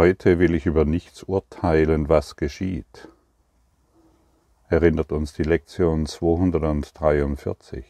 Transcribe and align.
Heute 0.00 0.38
will 0.38 0.54
ich 0.54 0.64
über 0.64 0.84
nichts 0.84 1.24
urteilen, 1.24 2.08
was 2.08 2.36
geschieht. 2.36 3.08
Erinnert 4.68 5.10
uns 5.10 5.32
die 5.32 5.42
Lektion 5.42 6.06
243. 6.06 7.84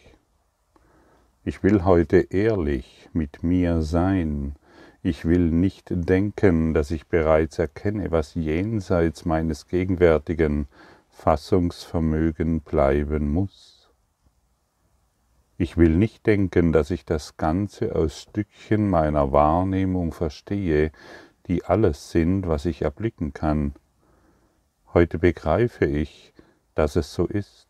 Ich 1.45 1.63
will 1.63 1.85
heute 1.85 2.17
ehrlich 2.31 3.11
mit 3.13 3.43
mir 3.43 3.83
sein. 3.83 4.55
Ich 5.03 5.27
will 5.27 5.51
nicht 5.51 5.89
denken, 5.91 6.73
dass 6.73 6.91
ich 6.93 7.09
bereits 7.09 7.59
erkenne, 7.59 8.11
was 8.11 8.33
jenseits 8.35 9.27
meines 9.27 9.67
gegenwärtigen 9.67 10.67
Fassungsvermögen 11.11 12.63
bleiben 12.63 13.31
muss. 13.31 13.91
Ich 15.59 15.77
will 15.77 15.95
nicht 15.95 16.25
denken, 16.25 16.73
dass 16.73 16.91
ich 16.91 17.05
das 17.05 17.37
Ganze 17.37 17.97
aus 17.97 18.23
Stückchen 18.23 18.89
meiner 18.89 19.31
Wahrnehmung 19.33 20.13
verstehe, 20.13 20.93
die 21.49 21.65
alles 21.65 22.11
sind, 22.11 22.47
was 22.47 22.67
ich 22.67 22.83
erblicken 22.83 23.33
kann. 23.33 23.75
Heute 24.95 25.19
begreife 25.19 25.87
ich, 25.87 26.33
dass 26.75 26.97
es 26.97 27.13
so 27.13 27.27
ist. 27.27 27.67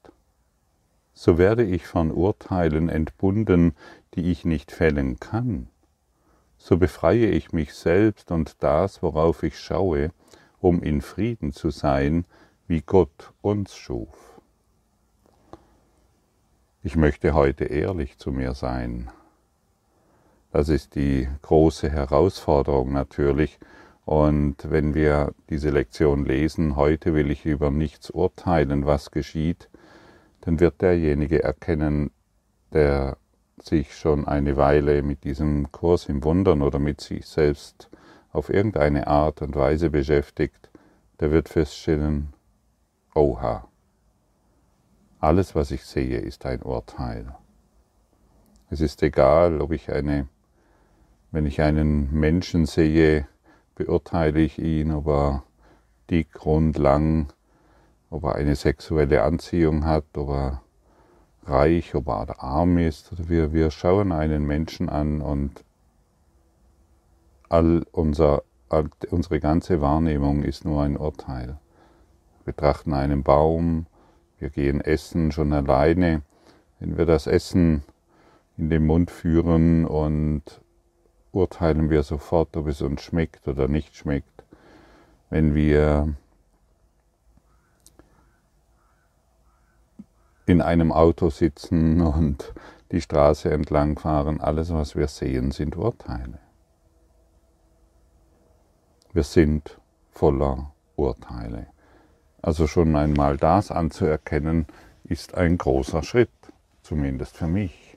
So 1.15 1.39
werde 1.39 1.65
ich 1.65 1.87
von 1.87 2.13
Urteilen 2.13 2.89
entbunden, 2.89 3.75
die 4.15 4.31
ich 4.31 4.45
nicht 4.45 4.71
fällen 4.71 5.19
kann. 5.19 5.69
So 6.59 6.77
befreie 6.77 7.27
ich 7.27 7.53
mich 7.53 7.75
selbst 7.75 8.31
und 8.31 8.63
das, 8.63 9.03
worauf 9.03 9.43
ich 9.43 9.59
schaue, 9.59 10.11
um 10.61 10.83
in 10.83 11.01
Frieden 11.01 11.53
zu 11.53 11.71
sein, 11.71 12.25
wie 12.67 12.83
Gott 12.83 13.33
uns 13.41 13.77
schuf. 13.77 14.41
Ich 16.83 16.97
möchte 16.97 17.35
heute 17.35 17.65
ehrlich 17.65 18.19
zu 18.19 18.33
mir 18.33 18.55
sein. 18.55 19.11
Das 20.59 20.69
ist 20.69 20.97
die 20.97 21.29
große 21.43 21.89
Herausforderung 21.89 22.93
natürlich. 22.93 23.61
Und 24.05 24.57
wenn 24.69 24.93
wir 24.93 25.33
diese 25.51 25.71
Lektion 25.71 26.25
lesen, 26.25 26.75
heute 26.75 27.15
will 27.15 27.31
ich 27.31 27.47
über 27.47 27.71
nichts 27.71 28.11
urteilen, 28.11 28.85
was 28.85 29.13
geschieht, 29.13 29.69
dann 30.41 30.59
wird 30.59 30.83
derjenige 30.83 31.45
erkennen, 31.45 32.11
der 32.73 33.19
sich 33.63 33.97
schon 33.97 34.27
eine 34.27 34.57
Weile 34.57 35.05
mit 35.05 35.23
diesem 35.23 35.71
Kurs 35.71 36.09
im 36.09 36.25
Wundern 36.25 36.63
oder 36.63 36.81
mit 36.81 37.01
sich 37.01 37.25
selbst 37.27 37.89
auf 38.33 38.51
irgendeine 38.51 39.07
Art 39.07 39.43
und 39.43 39.55
Weise 39.55 39.91
beschäftigt, 39.91 40.71
der 41.21 41.31
wird 41.31 41.49
feststellen, 41.49 42.33
oha, 43.15 43.69
alles, 45.21 45.55
was 45.55 45.71
ich 45.71 45.85
sehe, 45.85 46.19
ist 46.19 46.45
ein 46.47 46.63
Urteil. 46.63 47.33
Es 48.71 48.81
ist 48.81 49.05
egal, 49.05 49.61
ob 49.61 49.71
ich 49.71 49.93
eine 49.93 50.27
wenn 51.31 51.47
ich 51.47 51.61
einen 51.61 52.13
Menschen 52.13 52.67
sehe, 52.67 53.29
beurteile 53.75 54.41
ich 54.41 54.59
ihn, 54.59 54.93
ob 54.93 55.07
er 55.09 55.43
dick, 56.11 56.45
rund, 56.45 56.79
lang, 56.79 57.33
ob 58.11 58.25
er 58.25 58.35
eine 58.37 58.57
sexuelle 58.57 59.23
Anziehung 59.23 59.85
hat, 59.85 60.05
ob 60.17 60.31
er 60.31 60.63
reich, 61.45 61.95
ob 61.95 62.09
er 62.09 62.43
arm 62.43 62.79
ist. 62.79 63.29
Wir, 63.29 63.53
wir 63.53 63.71
schauen 63.71 64.13
einen 64.13 64.47
Menschen 64.47 64.89
an 64.89 65.21
und 65.21 65.65
all 67.49 67.85
unser, 67.93 68.43
all, 68.69 68.89
unsere 69.11 69.41
ganze 69.41 69.81
Wahrnehmung 69.81 70.43
ist 70.43 70.65
nur 70.65 70.83
ein 70.83 70.97
Urteil. 70.97 71.59
Wir 72.45 72.53
betrachten 72.53 72.95
einen 72.95 73.23
Baum, 73.23 73.87
wir 74.39 74.51
gehen 74.51 74.81
essen 74.81 75.33
schon 75.33 75.53
alleine. 75.53 76.23
Wenn 76.81 76.97
wir 76.97 77.07
das 77.07 77.27
Essen 77.27 77.83
in 78.57 78.71
den 78.71 78.87
Mund 78.87 79.11
führen 79.11 79.85
und 79.85 80.43
urteilen 81.39 81.89
wir 81.89 82.03
sofort, 82.03 82.57
ob 82.57 82.67
es 82.67 82.83
uns 82.83 83.03
schmeckt 83.03 83.47
oder 83.47 83.69
nicht 83.69 83.97
schmeckt. 83.97 84.45
Wenn 85.31 85.55
wir 85.55 86.15
in 90.47 90.61
einem 90.61 90.93
Auto 90.93 91.31
sitzen 91.31 92.01
und 92.19 92.53
die 92.91 93.01
Straße 93.01 93.51
entlang 93.51 93.99
fahren, 93.99 94.41
alles, 94.41 94.73
was 94.73 94.97
wir 94.97 95.09
sehen, 95.09 95.51
sind 95.53 95.77
Urteile. 95.77 96.39
Wir 99.13 99.23
sind 99.23 99.79
voller 100.11 100.73
Urteile. 100.97 101.67
Also 102.41 102.67
schon 102.67 102.97
einmal 102.97 103.37
das 103.37 103.71
anzuerkennen, 103.71 104.67
ist 105.05 105.35
ein 105.35 105.59
großer 105.59 106.03
Schritt, 106.03 106.31
zumindest 106.83 107.37
für 107.37 107.47
mich. 107.47 107.97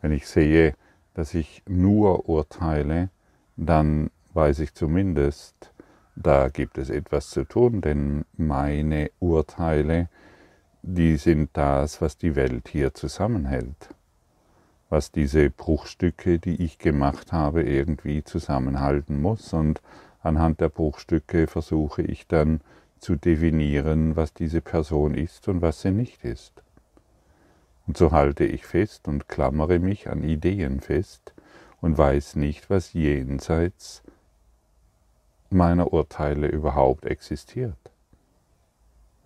Wenn 0.00 0.12
ich 0.12 0.26
sehe, 0.26 0.74
dass 1.14 1.34
ich 1.34 1.62
nur 1.68 2.28
urteile, 2.28 3.08
dann 3.56 4.10
weiß 4.34 4.58
ich 4.58 4.74
zumindest, 4.74 5.72
da 6.16 6.48
gibt 6.48 6.78
es 6.78 6.90
etwas 6.90 7.30
zu 7.30 7.44
tun, 7.44 7.80
denn 7.80 8.24
meine 8.36 9.10
Urteile, 9.20 10.08
die 10.82 11.16
sind 11.16 11.50
das, 11.54 12.00
was 12.00 12.18
die 12.18 12.36
Welt 12.36 12.68
hier 12.68 12.94
zusammenhält, 12.94 13.94
was 14.90 15.10
diese 15.10 15.50
Bruchstücke, 15.50 16.38
die 16.38 16.62
ich 16.62 16.78
gemacht 16.78 17.32
habe, 17.32 17.62
irgendwie 17.62 18.22
zusammenhalten 18.22 19.20
muss. 19.20 19.52
Und 19.52 19.80
anhand 20.20 20.60
der 20.60 20.68
Bruchstücke 20.68 21.46
versuche 21.46 22.02
ich 22.02 22.26
dann 22.26 22.60
zu 22.98 23.16
definieren, 23.16 24.16
was 24.16 24.34
diese 24.34 24.60
Person 24.60 25.14
ist 25.14 25.48
und 25.48 25.62
was 25.62 25.82
sie 25.82 25.90
nicht 25.90 26.24
ist. 26.24 26.63
Und 27.86 27.96
so 27.96 28.12
halte 28.12 28.44
ich 28.44 28.64
fest 28.66 29.08
und 29.08 29.28
klammere 29.28 29.78
mich 29.78 30.08
an 30.08 30.22
Ideen 30.22 30.80
fest 30.80 31.34
und 31.80 31.98
weiß 31.98 32.36
nicht, 32.36 32.70
was 32.70 32.92
jenseits 32.94 34.02
meiner 35.50 35.92
Urteile 35.92 36.48
überhaupt 36.48 37.04
existiert. 37.04 37.76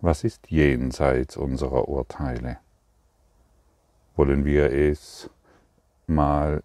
Was 0.01 0.23
ist 0.23 0.49
jenseits 0.51 1.37
unserer 1.37 1.87
Urteile? 1.87 2.57
Wollen 4.15 4.45
wir 4.45 4.71
es 4.71 5.29
mal 6.07 6.63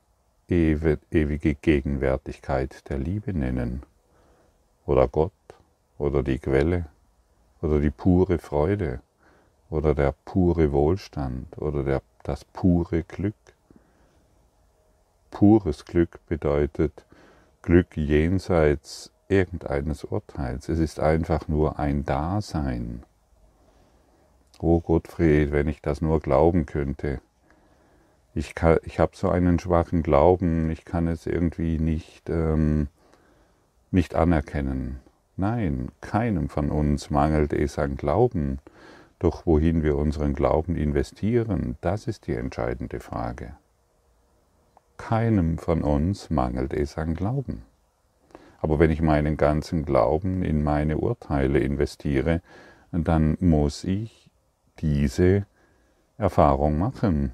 ewige 0.49 1.54
Gegenwärtigkeit 1.54 2.88
der 2.88 2.99
Liebe 2.99 3.33
nennen? 3.33 3.83
Oder 4.87 5.09
Gott? 5.09 5.33
Oder 5.99 6.22
die 6.22 6.38
Quelle? 6.38 6.87
Oder 7.62 7.81
die 7.81 7.91
pure 7.91 8.38
Freude? 8.38 9.00
Oder 9.75 9.93
der 9.95 10.15
pure 10.25 10.71
Wohlstand 10.71 11.59
oder 11.59 11.83
der, 11.83 12.03
das 12.23 12.45
pure 12.45 13.03
Glück. 13.03 13.35
Pures 15.33 15.85
Glück 15.85 16.21
bedeutet 16.29 17.05
Glück 17.61 17.97
jenseits 17.97 19.11
irgendeines 19.29 20.05
Urteils. 20.05 20.69
Es 20.69 20.79
ist 20.79 21.01
einfach 21.01 21.49
nur 21.49 21.81
ein 21.81 22.05
Dasein. 22.05 23.03
Oh 24.61 24.81
Gottfried, 24.81 25.51
wenn 25.51 25.67
ich 25.67 25.83
das 25.83 26.01
nur 26.01 26.21
glauben 26.21 26.67
könnte. 26.67 27.21
Ich, 28.33 28.55
ich 28.84 29.01
habe 29.01 29.17
so 29.17 29.29
einen 29.29 29.59
schwachen 29.59 30.05
Glauben, 30.05 30.71
ich 30.71 30.84
kann 30.84 31.09
es 31.09 31.27
irgendwie 31.27 31.79
nicht, 31.79 32.31
ähm, 32.31 32.87
nicht 33.91 34.15
anerkennen. 34.15 35.01
Nein, 35.37 35.89
keinem 36.01 36.49
von 36.49 36.71
uns 36.71 37.11
mangelt 37.11 37.53
es 37.53 37.77
an 37.77 37.97
Glauben. 37.97 38.61
Doch 39.25 39.47
wohin 39.47 39.83
wir 39.83 39.97
unseren 39.97 40.35
Glauben 40.35 40.77
investieren, 40.77 41.79
das 41.81 42.09
ist 42.09 42.27
die 42.27 42.35
entscheidende 42.35 43.01
Frage. 43.01 43.57
Keinem 44.99 45.57
von 45.57 45.81
uns 45.81 46.29
mangelt 46.29 46.75
es 46.75 46.99
an 46.99 47.15
Glauben. 47.15 47.63
Aber 48.59 48.79
wenn 48.79 48.91
ich 48.91 49.01
meinen 49.01 49.39
ganzen 49.39 49.87
Glauben 49.87 50.43
in 50.43 50.63
meine 50.63 50.99
Urteile 50.99 51.61
investiere, 51.61 52.43
dann 52.93 53.39
muss 53.41 53.84
ich 53.84 54.31
diese 54.81 55.47
Erfahrung 56.19 56.79
machen. 56.79 57.33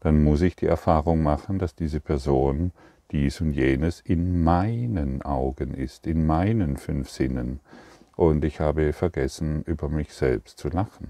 Dann 0.00 0.24
muss 0.24 0.40
ich 0.40 0.56
die 0.56 0.68
Erfahrung 0.68 1.22
machen, 1.22 1.58
dass 1.58 1.74
diese 1.74 2.00
Person 2.00 2.72
dies 3.10 3.42
und 3.42 3.52
jenes 3.52 4.00
in 4.00 4.42
meinen 4.42 5.20
Augen 5.20 5.74
ist, 5.74 6.06
in 6.06 6.24
meinen 6.24 6.78
fünf 6.78 7.10
Sinnen, 7.10 7.60
und 8.22 8.44
ich 8.44 8.60
habe 8.60 8.92
vergessen, 8.92 9.64
über 9.64 9.88
mich 9.88 10.14
selbst 10.14 10.56
zu 10.56 10.68
lachen. 10.68 11.08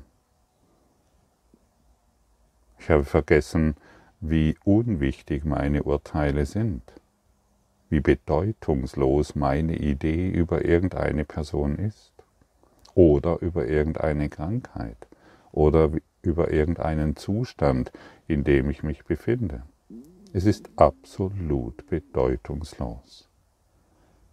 Ich 2.79 2.89
habe 2.89 3.05
vergessen, 3.05 3.75
wie 4.23 4.57
unwichtig 4.65 5.45
meine 5.45 5.83
Urteile 5.83 6.47
sind, 6.47 6.83
wie 7.91 8.01
bedeutungslos 8.01 9.35
meine 9.35 9.77
Idee 9.77 10.31
über 10.31 10.65
irgendeine 10.65 11.27
Person 11.27 11.77
ist 11.77 12.15
oder 12.95 13.43
über 13.43 13.67
irgendeine 13.67 14.31
Krankheit 14.31 15.07
oder 15.51 15.91
über 16.23 16.51
irgendeinen 16.51 17.17
Zustand, 17.17 17.93
in 18.27 18.43
dem 18.43 18.71
ich 18.71 18.83
mich 18.83 19.05
befinde. 19.05 19.65
Es 20.33 20.47
ist 20.47 20.71
absolut 20.77 21.87
bedeutungslos. 21.91 23.29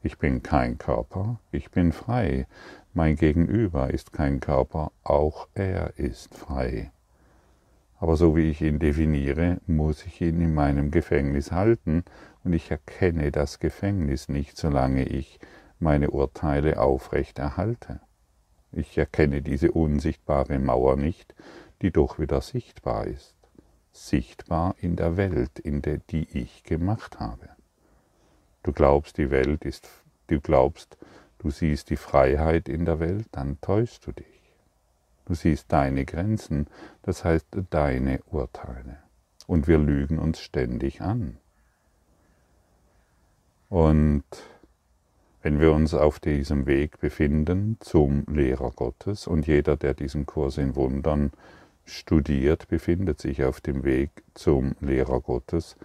Ich 0.01 0.17
bin 0.17 0.41
kein 0.43 0.77
Körper, 0.77 1.41
ich 1.51 1.71
bin 1.71 1.91
frei. 1.91 2.47
Mein 2.93 3.17
Gegenüber 3.17 3.93
ist 3.93 4.13
kein 4.13 4.39
Körper, 4.39 4.93
auch 5.03 5.49
er 5.55 5.99
ist 5.99 6.33
frei. 6.35 6.91
Aber 7.97 8.15
so 8.15 8.33
wie 8.37 8.49
ich 8.49 8.61
ihn 8.61 8.79
definiere, 8.79 9.59
muss 9.67 10.05
ich 10.05 10.21
ihn 10.21 10.39
in 10.39 10.53
meinem 10.53 10.89
Gefängnis 10.89 11.51
halten 11.51 12.05
und 12.45 12.53
ich 12.53 12.71
erkenne 12.71 13.29
das 13.33 13.59
Gefängnis 13.59 14.29
nicht, 14.29 14.55
solange 14.55 15.03
ich 15.03 15.37
meine 15.79 16.11
Urteile 16.11 16.79
aufrecht 16.79 17.37
erhalte. 17.37 17.99
Ich 18.71 18.97
erkenne 18.97 19.41
diese 19.41 19.73
unsichtbare 19.73 20.59
Mauer 20.59 20.95
nicht, 20.95 21.35
die 21.81 21.91
doch 21.91 22.19
wieder 22.19 22.39
sichtbar 22.39 23.05
ist. 23.05 23.35
Sichtbar 23.91 24.75
in 24.79 24.95
der 24.95 25.17
Welt, 25.17 25.59
in 25.59 25.81
der 25.81 25.97
die 25.97 26.25
ich 26.31 26.63
gemacht 26.63 27.19
habe. 27.19 27.49
Du 28.69 28.73
glaubst, 28.73 29.17
die 29.17 29.31
Welt 29.31 29.65
ist, 29.65 29.89
du 30.27 30.39
glaubst, 30.39 30.95
du 31.39 31.49
siehst 31.49 31.89
die 31.89 31.97
Freiheit 31.97 32.69
in 32.69 32.85
der 32.85 32.99
Welt, 32.99 33.25
dann 33.31 33.59
täuschst 33.61 34.05
du 34.05 34.11
dich. 34.11 34.53
Du 35.25 35.33
siehst 35.33 35.71
deine 35.71 36.05
Grenzen, 36.05 36.67
das 37.01 37.25
heißt 37.25 37.47
deine 37.71 38.19
Urteile. 38.27 38.99
Und 39.47 39.67
wir 39.67 39.79
lügen 39.79 40.19
uns 40.19 40.39
ständig 40.39 41.01
an. 41.01 41.39
Und 43.69 44.23
wenn 45.41 45.59
wir 45.59 45.71
uns 45.71 45.95
auf 45.95 46.19
diesem 46.19 46.67
Weg 46.67 46.99
befinden 46.99 47.77
zum 47.79 48.23
Lehrer 48.27 48.69
Gottes 48.69 49.25
und 49.25 49.47
jeder, 49.47 49.77
der 49.77 49.95
diesen 49.95 50.27
Kurs 50.27 50.59
in 50.59 50.75
Wundern 50.75 51.31
studiert, 51.85 52.67
befindet 52.67 53.19
sich 53.19 53.43
auf 53.43 53.61
dem 53.61 53.83
Weg 53.83 54.11
zum 54.35 54.75
Lehrer 54.79 55.21
Gottes, 55.21 55.75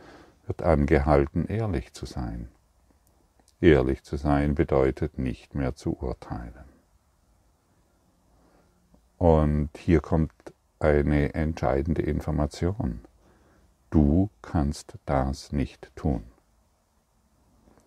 wird 0.46 0.62
angehalten, 0.62 1.46
ehrlich 1.46 1.94
zu 1.94 2.04
sein. 2.04 2.50
Ehrlich 3.64 4.02
zu 4.02 4.18
sein 4.18 4.54
bedeutet 4.54 5.18
nicht 5.18 5.54
mehr 5.54 5.74
zu 5.74 5.96
urteilen. 5.98 6.66
Und 9.16 9.70
hier 9.78 10.00
kommt 10.00 10.34
eine 10.80 11.32
entscheidende 11.32 12.02
Information. 12.02 13.00
Du 13.88 14.28
kannst 14.42 14.98
das 15.06 15.50
nicht 15.52 15.90
tun. 15.96 16.24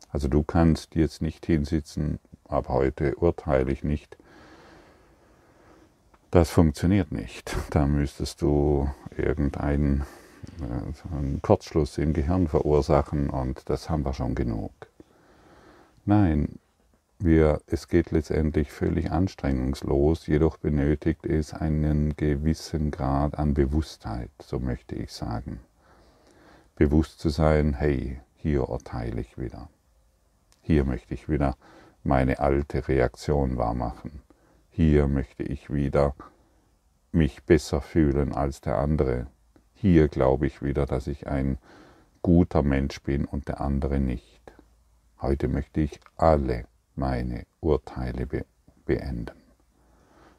Also 0.10 0.28
du 0.28 0.42
kannst 0.42 0.96
jetzt 0.96 1.22
nicht 1.22 1.46
hinsitzen, 1.46 2.18
ab 2.48 2.70
heute 2.70 3.14
urteile 3.14 3.72
ich 3.72 3.84
nicht. 3.84 4.18
Das 6.32 6.50
funktioniert 6.50 7.12
nicht. 7.12 7.56
Da 7.70 7.86
müsstest 7.86 8.42
du 8.42 8.90
irgendeinen 9.16 10.06
äh, 10.60 11.38
Kurzschluss 11.44 12.00
im 12.00 12.14
Gehirn 12.14 12.48
verursachen 12.48 13.30
und 13.30 13.70
das 13.70 13.92
haben 13.92 14.04
wir 14.04 14.16
schon 14.16 14.34
genug. 14.34 14.72
Nein, 16.10 16.60
wir, 17.20 17.60
es 17.68 17.90
geht 17.90 18.12
letztendlich 18.12 18.72
völlig 18.72 19.12
anstrengungslos, 19.12 20.26
jedoch 20.26 20.56
benötigt 20.56 21.26
es 21.26 21.54
einen 21.54 22.16
gewissen 22.16 22.92
Grad 22.92 23.38
an 23.38 23.54
Bewusstheit, 23.54 24.30
so 24.42 24.58
möchte 24.58 24.96
ich 24.96 25.12
sagen. 25.12 25.60
Bewusst 26.78 27.20
zu 27.20 27.28
sein, 27.28 27.74
hey, 27.74 28.22
hier 28.38 28.70
urteile 28.70 29.20
ich 29.20 29.38
wieder. 29.38 29.68
Hier 30.62 30.86
möchte 30.86 31.14
ich 31.14 31.28
wieder 31.28 31.58
meine 32.06 32.40
alte 32.40 32.88
Reaktion 32.88 33.58
wahrmachen. 33.58 34.22
Hier 34.70 35.08
möchte 35.08 35.44
ich 35.44 35.74
wieder 35.74 36.16
mich 37.12 37.44
besser 37.44 37.82
fühlen 37.82 38.34
als 38.34 38.62
der 38.62 38.78
andere. 38.78 39.28
Hier 39.74 40.08
glaube 40.08 40.48
ich 40.48 40.62
wieder, 40.62 40.86
dass 40.86 41.08
ich 41.08 41.28
ein 41.28 41.58
guter 42.22 42.64
Mensch 42.64 43.02
bin 43.02 43.26
und 43.26 43.50
der 43.50 43.60
andere 43.60 44.00
nicht. 44.00 44.37
Heute 45.22 45.48
möchte 45.48 45.82
ich 45.82 46.00
alle 46.16 46.66
meine 46.96 47.46
Urteile 47.60 48.26
be 48.28 48.46
beenden. 48.86 49.42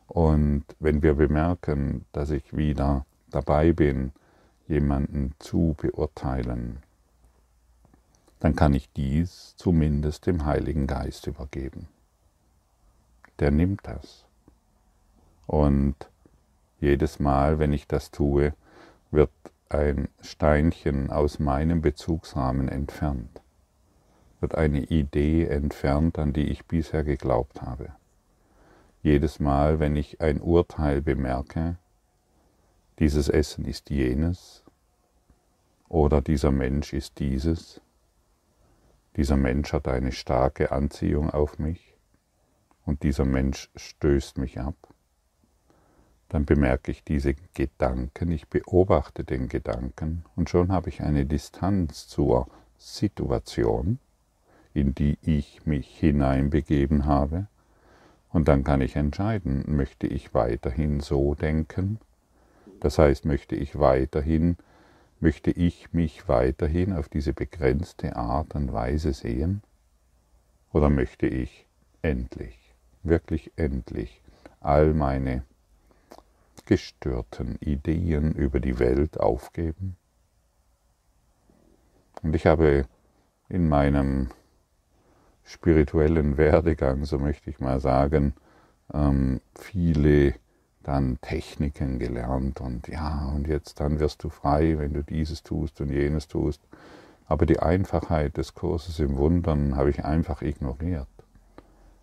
Und 0.06 0.64
wenn 0.78 1.02
wir 1.02 1.14
bemerken, 1.14 2.06
dass 2.12 2.30
ich 2.30 2.56
wieder 2.56 3.04
dabei 3.28 3.72
bin, 3.72 4.12
jemanden 4.66 5.34
zu 5.38 5.75
beurteilen, 5.76 6.78
dann 8.40 8.54
kann 8.54 8.72
ich 8.72 8.90
dies 8.92 9.54
zumindest 9.56 10.26
dem 10.26 10.44
Heiligen 10.46 10.86
Geist 10.86 11.26
übergeben. 11.26 11.88
Der 13.38 13.50
nimmt 13.50 13.80
das. 13.82 14.25
Und 15.46 15.96
jedes 16.80 17.19
Mal, 17.19 17.58
wenn 17.58 17.72
ich 17.72 17.86
das 17.86 18.10
tue, 18.10 18.54
wird 19.10 19.30
ein 19.69 20.08
Steinchen 20.20 21.10
aus 21.10 21.38
meinem 21.38 21.82
Bezugsrahmen 21.82 22.69
entfernt, 22.69 23.40
wird 24.40 24.55
eine 24.55 24.85
Idee 24.85 25.46
entfernt, 25.46 26.19
an 26.19 26.32
die 26.32 26.49
ich 26.49 26.67
bisher 26.67 27.05
geglaubt 27.05 27.62
habe. 27.62 27.93
Jedes 29.02 29.40
Mal, 29.40 29.81
wenn 29.81 29.96
ich 29.96 30.20
ein 30.20 30.40
Urteil 30.40 31.02
bemerke, 31.02 31.76
dieses 32.99 33.29
Essen 33.29 33.64
ist 33.64 33.90
jenes 33.90 34.64
oder 35.88 36.20
dieser 36.20 36.50
Mensch 36.50 36.93
ist 36.93 37.19
dieses, 37.19 37.81
dieser 39.17 39.37
Mensch 39.37 39.73
hat 39.73 39.88
eine 39.88 40.12
starke 40.12 40.73
Anziehung 40.73 41.31
auf 41.31 41.58
mich 41.58 41.96
und 42.85 43.02
dieser 43.02 43.25
Mensch 43.25 43.70
stößt 43.76 44.38
mich 44.38 44.58
ab, 44.58 44.75
dann 46.29 46.44
bemerke 46.44 46.90
ich 46.90 47.05
diese 47.05 47.35
Gedanken, 47.55 48.31
ich 48.32 48.49
beobachte 48.49 49.25
den 49.25 49.49
Gedanken 49.49 50.25
und 50.37 50.50
schon 50.50 50.73
habe 50.73 50.88
ich 50.88 51.00
eine 51.00 51.25
Distanz 51.25 52.08
zur 52.08 52.49
Situation, 52.76 53.99
in 54.78 54.94
die 54.94 55.19
ich 55.22 55.66
mich 55.66 55.98
hineinbegeben 55.98 57.04
habe, 57.06 57.46
und 58.30 58.48
dann 58.48 58.62
kann 58.62 58.82
ich 58.82 58.96
entscheiden, 58.96 59.64
möchte 59.66 60.06
ich 60.06 60.34
weiterhin 60.34 61.00
so 61.00 61.34
denken, 61.34 61.98
das 62.80 62.98
heißt, 62.98 63.25
möchte 63.25 63.56
ich 63.56 63.78
weiterhin 63.78 64.56
Möchte 65.20 65.50
ich 65.50 65.92
mich 65.92 66.28
weiterhin 66.28 66.92
auf 66.92 67.08
diese 67.08 67.32
begrenzte 67.32 68.14
Art 68.14 68.54
und 68.54 68.72
Weise 68.72 69.12
sehen? 69.12 69.62
Oder 70.72 70.90
möchte 70.90 71.26
ich 71.26 71.66
endlich, 72.02 72.56
wirklich 73.02 73.50
endlich, 73.56 74.22
all 74.60 74.94
meine 74.94 75.42
gestörten 76.66 77.56
Ideen 77.56 78.32
über 78.32 78.60
die 78.60 78.78
Welt 78.78 79.19
aufgeben? 79.19 79.96
Und 82.22 82.36
ich 82.36 82.46
habe 82.46 82.86
in 83.48 83.69
meinem 83.69 84.28
spirituellen 85.48 86.36
Werdegang, 86.36 87.04
so 87.04 87.18
möchte 87.18 87.48
ich 87.48 87.58
mal 87.58 87.80
sagen, 87.80 88.34
ähm, 88.92 89.40
viele 89.58 90.34
dann 90.82 91.18
Techniken 91.20 91.98
gelernt 91.98 92.60
und 92.60 92.86
ja, 92.88 93.30
und 93.34 93.48
jetzt 93.48 93.80
dann 93.80 93.98
wirst 93.98 94.22
du 94.24 94.28
frei, 94.28 94.78
wenn 94.78 94.92
du 94.92 95.02
dieses 95.02 95.42
tust 95.42 95.80
und 95.80 95.90
jenes 95.90 96.28
tust. 96.28 96.60
Aber 97.26 97.46
die 97.46 97.60
Einfachheit 97.60 98.36
des 98.36 98.54
Kurses 98.54 98.98
im 98.98 99.16
Wundern 99.16 99.76
habe 99.76 99.90
ich 99.90 100.04
einfach 100.04 100.42
ignoriert. 100.42 101.08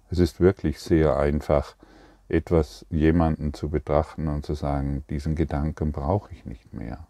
Es 0.09 0.19
ist 0.19 0.39
wirklich 0.39 0.79
sehr 0.79 1.17
einfach, 1.17 1.75
etwas 2.27 2.85
jemanden 2.89 3.53
zu 3.53 3.69
betrachten 3.69 4.27
und 4.27 4.45
zu 4.45 4.55
sagen, 4.55 5.03
diesen 5.09 5.35
Gedanken 5.35 5.91
brauche 5.91 6.31
ich 6.33 6.45
nicht 6.45 6.73
mehr. 6.73 7.07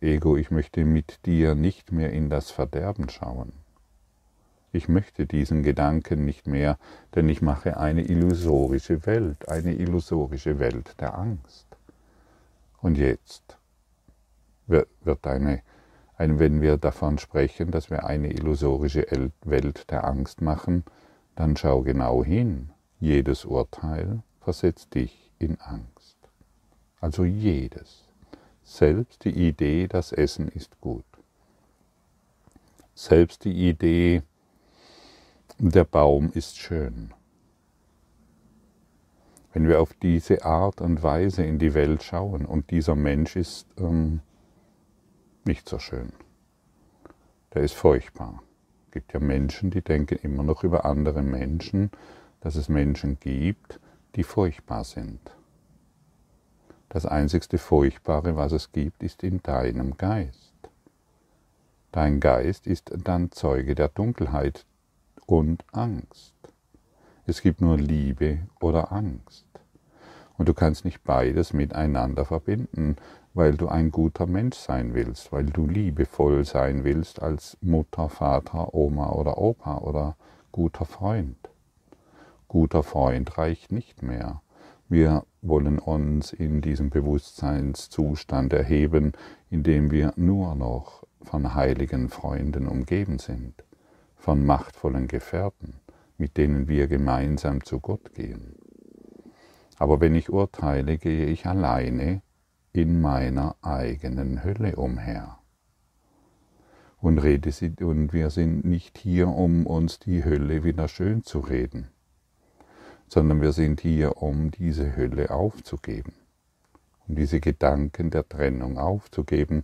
Ego, 0.00 0.36
ich 0.36 0.50
möchte 0.50 0.84
mit 0.84 1.26
dir 1.26 1.54
nicht 1.54 1.92
mehr 1.92 2.12
in 2.12 2.30
das 2.30 2.50
Verderben 2.50 3.10
schauen. 3.10 3.52
Ich 4.72 4.88
möchte 4.88 5.26
diesen 5.26 5.62
Gedanken 5.62 6.24
nicht 6.24 6.46
mehr, 6.46 6.78
denn 7.14 7.28
ich 7.28 7.40
mache 7.40 7.78
eine 7.78 8.02
illusorische 8.02 9.06
Welt, 9.06 9.48
eine 9.48 9.74
illusorische 9.74 10.58
Welt 10.58 10.94
der 11.00 11.18
Angst. 11.18 11.66
Und 12.80 12.98
jetzt 12.98 13.56
wird 14.66 15.26
eine, 15.26 15.62
ein, 16.16 16.38
wenn 16.38 16.60
wir 16.60 16.76
davon 16.76 17.18
sprechen, 17.18 17.70
dass 17.70 17.90
wir 17.90 18.04
eine 18.04 18.30
illusorische 18.32 19.06
Welt 19.42 19.90
der 19.90 20.04
Angst 20.04 20.42
machen, 20.42 20.84
dann 21.34 21.56
schau 21.56 21.82
genau 21.82 22.22
hin. 22.22 22.70
Jedes 23.00 23.44
Urteil 23.44 24.22
versetzt 24.40 24.94
dich 24.94 25.32
in 25.38 25.58
Angst. 25.60 26.16
Also 27.00 27.24
jedes. 27.24 28.04
Selbst 28.64 29.24
die 29.24 29.48
Idee, 29.48 29.86
das 29.86 30.12
Essen 30.12 30.48
ist 30.48 30.78
gut. 30.80 31.04
Selbst 32.94 33.44
die 33.44 33.68
Idee, 33.68 34.22
der 35.60 35.84
Baum 35.84 36.30
ist 36.32 36.58
schön. 36.58 37.12
Wenn 39.52 39.66
wir 39.66 39.80
auf 39.80 39.92
diese 39.92 40.44
Art 40.44 40.80
und 40.80 41.02
Weise 41.02 41.42
in 41.42 41.58
die 41.58 41.74
Welt 41.74 42.04
schauen 42.04 42.46
und 42.46 42.70
dieser 42.70 42.94
Mensch 42.94 43.34
ist 43.34 43.66
ähm, 43.76 44.20
nicht 45.44 45.68
so 45.68 45.80
schön, 45.80 46.12
der 47.54 47.62
ist 47.62 47.74
furchtbar. 47.74 48.40
Es 48.86 48.92
gibt 48.92 49.12
ja 49.12 49.18
Menschen, 49.18 49.70
die 49.70 49.82
denken 49.82 50.18
immer 50.22 50.44
noch 50.44 50.62
über 50.62 50.84
andere 50.84 51.22
Menschen, 51.22 51.90
dass 52.40 52.54
es 52.54 52.68
Menschen 52.68 53.18
gibt, 53.18 53.80
die 54.14 54.22
furchtbar 54.22 54.84
sind. 54.84 55.20
Das 56.88 57.04
einzigste 57.04 57.58
Furchtbare, 57.58 58.36
was 58.36 58.52
es 58.52 58.70
gibt, 58.70 59.02
ist 59.02 59.24
in 59.24 59.42
deinem 59.42 59.96
Geist. 59.96 60.54
Dein 61.90 62.20
Geist 62.20 62.68
ist 62.68 62.92
dann 63.04 63.32
Zeuge 63.32 63.74
der 63.74 63.88
Dunkelheit, 63.88 64.64
und 65.28 65.62
Angst. 65.72 66.34
Es 67.26 67.42
gibt 67.42 67.60
nur 67.60 67.76
Liebe 67.76 68.38
oder 68.60 68.92
Angst. 68.92 69.44
Und 70.38 70.48
du 70.48 70.54
kannst 70.54 70.86
nicht 70.86 71.04
beides 71.04 71.52
miteinander 71.52 72.24
verbinden, 72.24 72.96
weil 73.34 73.54
du 73.54 73.68
ein 73.68 73.90
guter 73.90 74.26
Mensch 74.26 74.56
sein 74.56 74.94
willst, 74.94 75.30
weil 75.30 75.44
du 75.44 75.66
liebevoll 75.66 76.46
sein 76.46 76.82
willst 76.84 77.20
als 77.20 77.58
Mutter, 77.60 78.08
Vater, 78.08 78.74
Oma 78.74 79.10
oder 79.10 79.36
Opa 79.36 79.78
oder 79.78 80.16
guter 80.50 80.86
Freund. 80.86 81.36
Guter 82.46 82.82
Freund 82.82 83.36
reicht 83.36 83.70
nicht 83.70 84.02
mehr. 84.02 84.40
Wir 84.88 85.24
wollen 85.42 85.78
uns 85.78 86.32
in 86.32 86.62
diesem 86.62 86.88
Bewusstseinszustand 86.88 88.54
erheben, 88.54 89.12
in 89.50 89.62
dem 89.62 89.90
wir 89.90 90.14
nur 90.16 90.54
noch 90.54 91.04
von 91.20 91.54
heiligen 91.54 92.08
Freunden 92.08 92.66
umgeben 92.66 93.18
sind, 93.18 93.62
von 94.18 94.44
machtvollen 94.44 95.08
Gefährten, 95.08 95.80
mit 96.18 96.36
denen 96.36 96.68
wir 96.68 96.86
gemeinsam 96.86 97.64
zu 97.64 97.80
Gott 97.80 98.12
gehen. 98.14 98.56
Aber 99.78 100.00
wenn 100.00 100.14
ich 100.14 100.30
urteile, 100.30 100.98
gehe 100.98 101.26
ich 101.26 101.46
alleine 101.46 102.22
in 102.72 103.00
meiner 103.00 103.56
eigenen 103.62 104.44
Hölle 104.44 104.76
umher. 104.76 105.38
Und, 107.00 107.18
rede 107.18 107.50
und 107.84 108.12
wir 108.12 108.30
sind 108.30 108.64
nicht 108.64 108.98
hier, 108.98 109.28
um 109.28 109.66
uns 109.66 110.00
die 110.00 110.24
Hölle 110.24 110.64
wieder 110.64 110.88
schön 110.88 111.22
zu 111.22 111.38
reden 111.38 111.88
sondern 113.08 113.40
wir 113.40 113.52
sind 113.52 113.80
hier, 113.80 114.22
um 114.22 114.50
diese 114.50 114.96
Hülle 114.96 115.30
aufzugeben, 115.30 116.12
um 117.06 117.16
diese 117.16 117.40
Gedanken 117.40 118.10
der 118.10 118.28
Trennung 118.28 118.78
aufzugeben, 118.78 119.62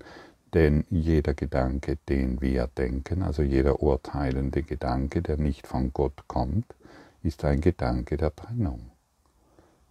denn 0.54 0.84
jeder 0.88 1.34
Gedanke, 1.34 1.98
den 2.08 2.40
wir 2.40 2.68
denken, 2.68 3.22
also 3.22 3.42
jeder 3.42 3.82
urteilende 3.82 4.62
Gedanke, 4.62 5.20
der 5.20 5.36
nicht 5.36 5.66
von 5.66 5.92
Gott 5.92 6.28
kommt, 6.28 6.74
ist 7.22 7.44
ein 7.44 7.60
Gedanke 7.60 8.16
der 8.16 8.34
Trennung. 8.34 8.90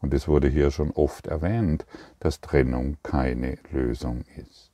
Und 0.01 0.13
es 0.13 0.27
wurde 0.27 0.47
hier 0.47 0.71
schon 0.71 0.91
oft 0.91 1.27
erwähnt, 1.27 1.85
dass 2.19 2.41
Trennung 2.41 2.97
keine 3.03 3.57
Lösung 3.71 4.23
ist. 4.37 4.71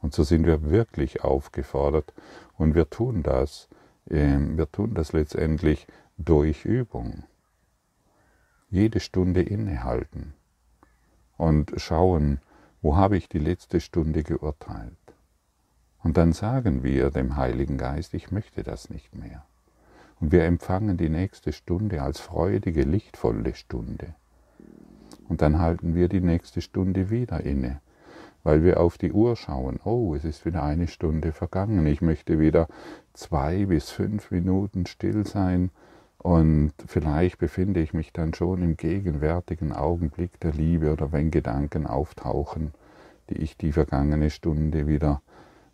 Und 0.00 0.14
so 0.14 0.22
sind 0.22 0.46
wir 0.46 0.70
wirklich 0.70 1.24
aufgefordert 1.24 2.14
und 2.56 2.74
wir 2.74 2.88
tun 2.88 3.22
das, 3.22 3.68
ähm, 4.08 4.56
wir 4.56 4.70
tun 4.70 4.94
das 4.94 5.12
letztendlich 5.12 5.86
durch 6.16 6.64
Übung. 6.64 7.24
Jede 8.70 9.00
Stunde 9.00 9.42
innehalten 9.42 10.34
und 11.36 11.72
schauen, 11.76 12.40
wo 12.80 12.96
habe 12.96 13.16
ich 13.16 13.28
die 13.28 13.38
letzte 13.38 13.80
Stunde 13.80 14.22
geurteilt. 14.22 14.92
Und 16.02 16.16
dann 16.16 16.32
sagen 16.32 16.82
wir 16.84 17.10
dem 17.10 17.36
Heiligen 17.36 17.76
Geist, 17.76 18.14
ich 18.14 18.30
möchte 18.30 18.62
das 18.62 18.88
nicht 18.88 19.14
mehr. 19.14 19.44
Und 20.20 20.32
wir 20.32 20.44
empfangen 20.44 20.96
die 20.96 21.08
nächste 21.08 21.52
Stunde 21.52 22.02
als 22.02 22.20
freudige, 22.20 22.82
lichtvolle 22.82 23.54
Stunde. 23.54 24.14
Und 25.28 25.42
dann 25.42 25.58
halten 25.58 25.94
wir 25.94 26.08
die 26.08 26.20
nächste 26.20 26.60
Stunde 26.60 27.10
wieder 27.10 27.40
inne, 27.40 27.80
weil 28.42 28.62
wir 28.64 28.80
auf 28.80 28.96
die 28.96 29.12
Uhr 29.12 29.36
schauen. 29.36 29.78
Oh, 29.84 30.14
es 30.14 30.24
ist 30.24 30.44
wieder 30.44 30.62
eine 30.62 30.88
Stunde 30.88 31.32
vergangen. 31.32 31.86
Ich 31.86 32.00
möchte 32.00 32.38
wieder 32.38 32.68
zwei 33.12 33.66
bis 33.66 33.90
fünf 33.90 34.30
Minuten 34.30 34.86
still 34.86 35.26
sein 35.26 35.70
und 36.18 36.72
vielleicht 36.86 37.38
befinde 37.38 37.80
ich 37.80 37.94
mich 37.94 38.12
dann 38.12 38.34
schon 38.34 38.60
im 38.62 38.76
gegenwärtigen 38.76 39.72
Augenblick 39.72 40.40
der 40.40 40.52
Liebe 40.52 40.92
oder 40.92 41.12
wenn 41.12 41.30
Gedanken 41.30 41.86
auftauchen, 41.86 42.72
die 43.30 43.38
ich 43.38 43.56
die 43.56 43.72
vergangene 43.72 44.30
Stunde 44.30 44.86
wieder 44.86 45.22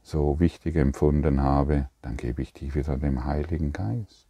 so 0.03 0.39
wichtig 0.41 0.77
empfunden 0.77 1.43
habe, 1.43 1.89
dann 2.03 2.19
gebe 2.19 2.43
ich 2.43 2.53
die 2.53 2.75
wieder 2.75 2.99
dem 2.99 3.25
Heiligen 3.25 3.73
Geist. 3.73 4.29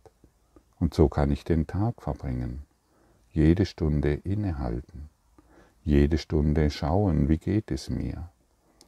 Und 0.79 0.95
so 0.95 1.09
kann 1.09 1.33
ich 1.33 1.45
den 1.45 1.67
Tag 1.67 2.01
verbringen. 2.01 2.63
Jede 3.31 3.67
Stunde 3.67 4.15
innehalten. 4.15 5.09
Jede 5.83 6.19
Stunde 6.19 6.71
schauen, 6.71 7.29
wie 7.29 7.39
geht 7.39 7.73
es 7.73 7.91
mir? 7.91 8.31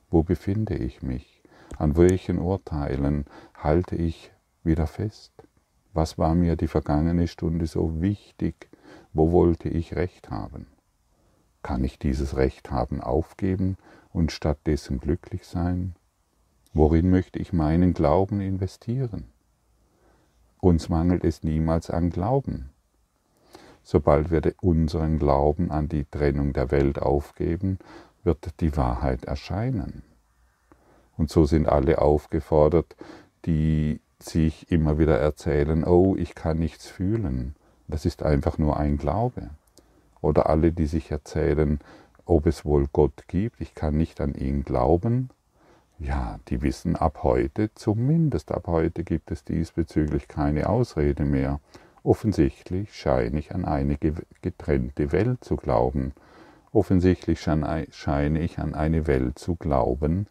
Wo 0.09 0.23
befinde 0.23 0.77
ich 0.77 1.03
mich? 1.03 1.43
An 1.77 1.97
welchen 1.97 2.39
Urteilen 2.39 3.25
halte 3.55 3.97
ich 3.97 4.31
wieder 4.63 4.87
fest? 4.87 5.33
Was 5.97 6.19
war 6.19 6.35
mir 6.35 6.57
die 6.57 6.67
vergangene 6.67 7.27
Stunde 7.27 7.67
so 7.67 8.03
wichtig? 8.03 8.69
Wo 9.15 9.33
wollte 9.33 9.71
ich 9.71 9.97
Recht 9.97 10.29
haben? 10.29 10.67
Kann 11.63 11.83
ich 11.85 11.99
dieses 11.99 12.37
Recht 12.37 12.71
haben 12.71 13.01
aufgeben 13.01 13.79
und 14.13 14.31
stattdessen 14.31 15.01
glücklich 15.01 15.47
sein? 15.47 15.95
Worin 16.75 17.09
möchte 17.09 17.39
ich 17.39 17.55
meinen 17.55 17.95
Glauben 17.95 18.43
investieren? 18.43 19.25
Uns 20.61 20.91
mangelt 20.91 21.25
es 21.25 21.43
niemals 21.43 21.89
an 21.89 22.11
Glauben. 22.11 22.69
Sobald 23.83 24.31
wir 24.31 24.43
unseren 24.61 25.19
Glauben 25.19 25.71
an 25.71 25.89
die 25.89 26.05
Trennung 26.05 26.53
der 26.53 26.71
Welt 26.71 26.99
aufgeben, 26.99 27.79
wird 28.23 28.61
die 28.61 28.77
Wahrheit 28.77 29.25
erscheinen. 29.25 30.03
Und 31.17 31.31
so 31.31 31.47
sind 31.47 31.67
alle 31.67 32.03
aufgefordert, 32.03 32.97
die 33.47 34.03
sich 34.19 34.71
immer 34.71 34.99
wieder 34.99 35.19
erzählen, 35.19 35.85
oh, 35.85 36.17
ich 36.17 36.35
kann 36.35 36.59
nichts 36.59 36.87
fühlen. 36.87 37.55
Das 37.89 38.05
ist 38.05 38.23
einfach 38.23 38.59
nur 38.59 38.77
ein 38.79 38.97
Glaube. 38.97 39.51
Oder 40.21 40.49
alle, 40.49 40.73
die 40.73 40.87
sich 40.87 41.11
erzählen, 41.11 41.79
ob 42.25 42.47
es 42.47 42.65
wohl 42.65 42.89
Gott 42.93 43.29
gibt, 43.29 43.61
ich 43.61 43.75
kann 43.75 43.97
nicht 43.97 44.21
an 44.21 44.35
ihn 44.35 44.65
glauben. 44.65 45.31
Ja, 45.99 46.41
die 46.49 46.61
wissen 46.63 46.97
ab 46.97 47.21
heute, 47.23 47.73
zumindest 47.75 48.53
ab 48.53 48.67
heute 48.67 49.05
gibt 49.05 49.31
es 49.31 49.45
diesbezüglich 49.45 50.29
keine 50.29 50.69
Ausrede 50.69 51.25
mehr. 51.25 51.61
Offensichtlich 52.03 52.95
scheine 52.95 53.39
ich 53.39 53.55
an 53.55 53.65
eine 53.65 53.97
getrennte 54.43 55.13
Welt 55.13 55.43
zu 55.43 55.57
glauben. 55.57 56.13
Offensichtlich 56.73 57.41
scheine 57.41 58.41
ich 58.41 58.59
an 58.59 58.75
eine 58.75 59.07
Welt 59.07 59.39
zu 59.39 59.57
glauben, 59.57 60.27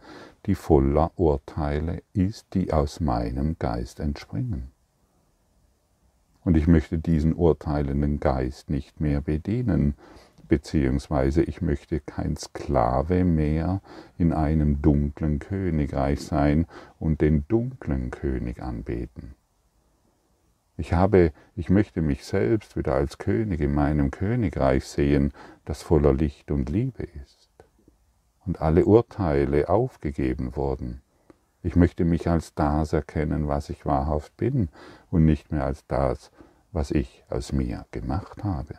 die 0.45 0.55
voller 0.55 1.11
Urteile 1.15 2.01
ist, 2.13 2.47
die 2.53 2.71
aus 2.71 2.99
meinem 2.99 3.57
Geist 3.57 3.99
entspringen. 3.99 4.71
Und 6.43 6.55
ich 6.57 6.67
möchte 6.67 6.99
diesen 6.99 7.33
urteilenden 7.33 8.19
Geist 8.19 8.69
nicht 8.69 9.01
mehr 9.01 9.21
bedienen, 9.21 9.95
beziehungsweise 10.47 11.41
ich 11.41 11.61
möchte 11.61 11.99
kein 11.99 12.37
Sklave 12.37 13.23
mehr 13.23 13.81
in 14.17 14.31
einem 14.31 14.81
dunklen 14.81 15.39
Königreich 15.39 16.21
sein 16.21 16.67
und 16.99 17.21
den 17.21 17.45
dunklen 17.47 18.11
König 18.11 18.61
anbeten. 18.61 19.34
Ich 20.77 20.93
habe, 20.93 21.31
ich 21.55 21.69
möchte 21.69 22.01
mich 22.01 22.25
selbst 22.25 22.75
wieder 22.75 22.93
als 22.95 23.17
König 23.17 23.61
in 23.61 23.73
meinem 23.73 24.11
Königreich 24.11 24.85
sehen, 24.85 25.31
das 25.63 25.81
voller 25.81 26.13
Licht 26.13 26.51
und 26.51 26.69
Liebe 26.69 27.03
ist 27.03 27.49
und 28.45 28.61
alle 28.61 28.85
Urteile 28.85 29.69
aufgegeben 29.69 30.55
wurden. 30.55 31.01
Ich 31.63 31.75
möchte 31.75 32.05
mich 32.05 32.27
als 32.27 32.53
das 32.53 32.93
erkennen, 32.93 33.47
was 33.47 33.69
ich 33.69 33.85
wahrhaft 33.85 34.35
bin 34.37 34.69
und 35.09 35.25
nicht 35.25 35.51
mehr 35.51 35.65
als 35.65 35.87
das, 35.87 36.31
was 36.71 36.91
ich 36.91 37.23
aus 37.29 37.53
mir 37.53 37.85
gemacht 37.91 38.43
habe. 38.43 38.75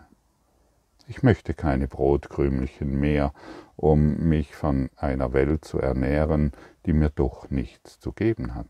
Ich 1.09 1.23
möchte 1.23 1.55
keine 1.55 1.89
Brotkrümelchen 1.89 2.99
mehr, 2.99 3.33
um 3.77 4.29
mich 4.29 4.55
von 4.55 4.91
einer 4.97 5.33
Welt 5.33 5.65
zu 5.65 5.79
ernähren, 5.79 6.53
die 6.85 6.93
mir 6.93 7.11
doch 7.11 7.49
nichts 7.49 7.99
zu 8.01 8.13
geben 8.13 8.55
hat. 8.55 8.67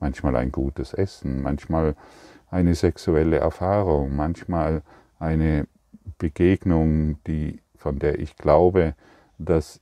Manchmal 0.00 0.36
ein 0.36 0.50
gutes 0.52 0.94
Essen, 0.94 1.42
manchmal 1.42 1.94
eine 2.50 2.74
sexuelle 2.74 3.38
Erfahrung, 3.38 4.14
manchmal 4.14 4.82
eine 5.18 5.66
Begegnung, 6.18 7.22
die, 7.24 7.60
von 7.76 7.98
der 7.98 8.18
ich 8.18 8.36
glaube, 8.36 8.94
dass 9.38 9.80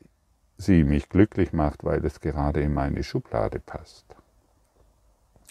sie 0.56 0.84
mich 0.84 1.08
glücklich 1.08 1.52
macht, 1.52 1.84
weil 1.84 2.04
es 2.04 2.20
gerade 2.20 2.60
in 2.60 2.74
meine 2.74 3.02
Schublade 3.02 3.60
passt. 3.60 4.04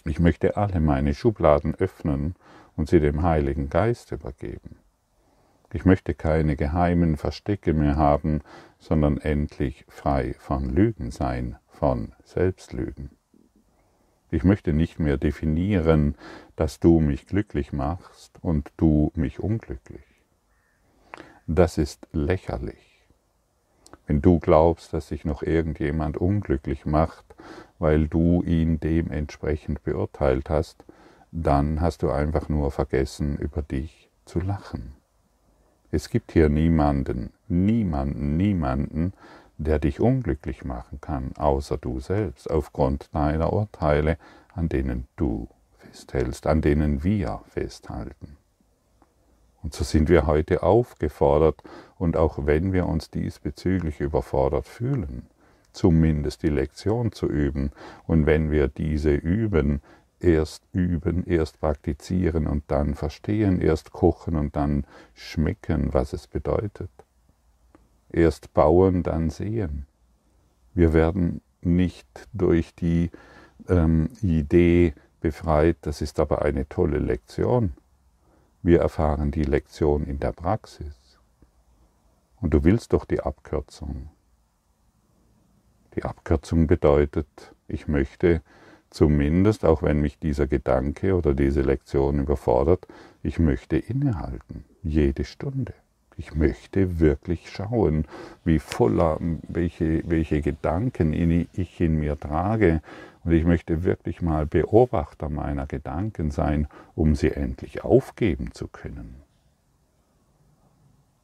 Ich 0.04 0.20
möchte 0.20 0.56
alle 0.56 0.80
meine 0.80 1.14
Schubladen 1.14 1.74
öffnen 1.74 2.34
und 2.76 2.88
sie 2.88 3.00
dem 3.00 3.22
Heiligen 3.22 3.68
Geist 3.68 4.12
übergeben. 4.12 4.76
Ich 5.72 5.84
möchte 5.84 6.14
keine 6.14 6.56
geheimen 6.56 7.16
Verstecke 7.16 7.74
mehr 7.74 7.96
haben, 7.96 8.40
sondern 8.78 9.18
endlich 9.18 9.84
frei 9.88 10.34
von 10.38 10.70
Lügen 10.70 11.10
sein, 11.10 11.56
von 11.68 12.12
Selbstlügen. 12.24 13.17
Ich 14.30 14.44
möchte 14.44 14.72
nicht 14.72 14.98
mehr 14.98 15.16
definieren, 15.16 16.14
dass 16.56 16.80
du 16.80 17.00
mich 17.00 17.26
glücklich 17.26 17.72
machst 17.72 18.38
und 18.42 18.70
du 18.76 19.10
mich 19.14 19.40
unglücklich. 19.40 20.04
Das 21.46 21.78
ist 21.78 22.06
lächerlich. 22.12 23.04
Wenn 24.06 24.20
du 24.20 24.38
glaubst, 24.38 24.92
dass 24.92 25.08
sich 25.08 25.24
noch 25.24 25.42
irgendjemand 25.42 26.16
unglücklich 26.16 26.84
macht, 26.84 27.24
weil 27.78 28.08
du 28.08 28.42
ihn 28.42 28.80
dementsprechend 28.80 29.82
beurteilt 29.82 30.50
hast, 30.50 30.84
dann 31.30 31.80
hast 31.80 32.02
du 32.02 32.10
einfach 32.10 32.48
nur 32.48 32.70
vergessen, 32.70 33.36
über 33.38 33.62
dich 33.62 34.10
zu 34.24 34.40
lachen. 34.40 34.92
Es 35.90 36.10
gibt 36.10 36.32
hier 36.32 36.50
niemanden, 36.50 37.32
niemanden, 37.48 38.36
niemanden, 38.36 39.14
der 39.58 39.78
dich 39.78 40.00
unglücklich 40.00 40.64
machen 40.64 41.00
kann, 41.00 41.32
außer 41.36 41.76
du 41.76 42.00
selbst, 42.00 42.50
aufgrund 42.50 43.14
deiner 43.14 43.52
Urteile, 43.52 44.16
an 44.54 44.68
denen 44.68 45.08
du 45.16 45.48
festhältst, 45.78 46.46
an 46.46 46.62
denen 46.62 47.02
wir 47.02 47.42
festhalten. 47.48 48.36
Und 49.62 49.74
so 49.74 49.84
sind 49.84 50.08
wir 50.08 50.26
heute 50.26 50.62
aufgefordert, 50.62 51.62
und 51.98 52.16
auch 52.16 52.46
wenn 52.46 52.72
wir 52.72 52.86
uns 52.86 53.10
diesbezüglich 53.10 54.00
überfordert 54.00 54.68
fühlen, 54.68 55.26
zumindest 55.72 56.44
die 56.44 56.48
Lektion 56.48 57.10
zu 57.12 57.26
üben. 57.26 57.72
Und 58.06 58.26
wenn 58.26 58.50
wir 58.52 58.68
diese 58.68 59.14
üben, 59.14 59.82
erst 60.20 60.62
üben, 60.72 61.24
erst 61.24 61.60
praktizieren 61.60 62.46
und 62.46 62.64
dann 62.68 62.94
verstehen, 62.94 63.60
erst 63.60 63.92
kochen 63.92 64.36
und 64.36 64.56
dann 64.56 64.86
schmecken, 65.14 65.92
was 65.92 66.12
es 66.12 66.26
bedeutet. 66.26 66.90
Erst 68.10 68.54
bauen, 68.54 69.02
dann 69.02 69.30
sehen. 69.30 69.86
Wir 70.74 70.92
werden 70.92 71.40
nicht 71.60 72.28
durch 72.32 72.74
die 72.74 73.10
ähm, 73.68 74.10
Idee 74.22 74.94
befreit, 75.20 75.76
das 75.82 76.00
ist 76.00 76.20
aber 76.20 76.42
eine 76.42 76.68
tolle 76.68 76.98
Lektion. 76.98 77.72
Wir 78.62 78.80
erfahren 78.80 79.30
die 79.30 79.44
Lektion 79.44 80.04
in 80.04 80.18
der 80.20 80.32
Praxis. 80.32 81.18
Und 82.40 82.54
du 82.54 82.64
willst 82.64 82.92
doch 82.92 83.04
die 83.04 83.20
Abkürzung. 83.20 84.10
Die 85.96 86.04
Abkürzung 86.04 86.66
bedeutet, 86.66 87.54
ich 87.66 87.88
möchte 87.88 88.42
zumindest, 88.90 89.64
auch 89.64 89.82
wenn 89.82 90.00
mich 90.00 90.18
dieser 90.18 90.46
Gedanke 90.46 91.14
oder 91.16 91.34
diese 91.34 91.62
Lektion 91.62 92.20
überfordert, 92.20 92.86
ich 93.22 93.38
möchte 93.38 93.76
innehalten, 93.76 94.64
jede 94.82 95.24
Stunde. 95.24 95.74
Ich 96.18 96.34
möchte 96.34 96.98
wirklich 96.98 97.48
schauen, 97.48 98.04
wie 98.44 98.58
voller, 98.58 99.18
welche, 99.46 100.02
welche 100.04 100.42
Gedanken 100.42 101.12
ich 101.52 101.80
in 101.80 102.00
mir 102.00 102.18
trage. 102.18 102.82
Und 103.22 103.30
ich 103.32 103.44
möchte 103.44 103.84
wirklich 103.84 104.20
mal 104.20 104.44
Beobachter 104.44 105.28
meiner 105.28 105.68
Gedanken 105.68 106.32
sein, 106.32 106.66
um 106.96 107.14
sie 107.14 107.30
endlich 107.30 107.84
aufgeben 107.84 108.50
zu 108.52 108.66
können. 108.66 109.22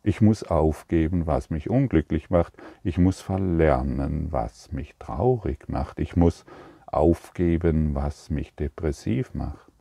Ich 0.04 0.20
muss 0.20 0.44
aufgeben, 0.44 1.26
was 1.26 1.50
mich 1.50 1.68
unglücklich 1.68 2.30
macht. 2.30 2.54
Ich 2.84 2.96
muss 2.96 3.20
verlernen, 3.20 4.28
was 4.30 4.70
mich 4.70 4.94
traurig 5.00 5.68
macht. 5.68 5.98
Ich 5.98 6.14
muss 6.14 6.44
aufgeben, 6.86 7.96
was 7.96 8.30
mich 8.30 8.54
depressiv 8.54 9.34
macht. 9.34 9.72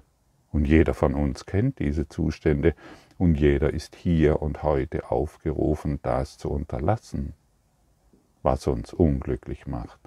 Und 0.51 0.67
jeder 0.67 0.93
von 0.93 1.13
uns 1.13 1.45
kennt 1.45 1.79
diese 1.79 2.07
Zustände 2.07 2.73
und 3.17 3.35
jeder 3.35 3.73
ist 3.73 3.95
hier 3.95 4.41
und 4.41 4.63
heute 4.63 5.11
aufgerufen, 5.11 5.99
das 6.01 6.37
zu 6.37 6.49
unterlassen, 6.49 7.33
was 8.41 8.67
uns 8.67 8.93
unglücklich 8.93 9.67
macht. 9.67 9.99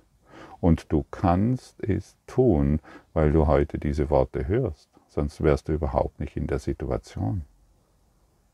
Und 0.60 0.92
du 0.92 1.04
kannst 1.10 1.82
es 1.82 2.16
tun, 2.26 2.80
weil 3.12 3.32
du 3.32 3.46
heute 3.46 3.78
diese 3.78 4.10
Worte 4.10 4.48
hörst, 4.48 4.90
sonst 5.08 5.42
wärst 5.42 5.68
du 5.68 5.72
überhaupt 5.72 6.20
nicht 6.20 6.36
in 6.36 6.46
der 6.46 6.58
Situation. 6.58 7.42